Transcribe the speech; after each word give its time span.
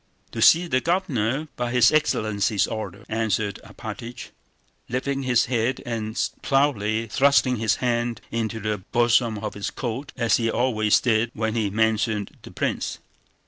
"To 0.31 0.41
see 0.41 0.65
the 0.65 0.81
Governor 0.81 1.47
by 1.55 1.69
his 1.71 1.91
excellency's 1.91 2.65
order," 2.65 3.05
answered 3.07 3.59
Alpátych, 3.63 4.29
lifting 4.89 5.21
his 5.21 5.45
head 5.45 5.79
and 5.85 6.19
proudly 6.41 7.05
thrusting 7.05 7.57
his 7.57 7.75
hand 7.75 8.19
into 8.31 8.59
the 8.59 8.79
bosom 8.79 9.37
of 9.37 9.53
his 9.53 9.69
coat 9.69 10.11
as 10.17 10.37
he 10.37 10.49
always 10.49 10.99
did 11.01 11.29
when 11.35 11.53
he 11.53 11.69
mentioned 11.69 12.31
the 12.41 12.49
prince.... 12.49 12.97